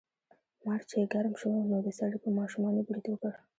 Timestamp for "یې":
2.79-2.85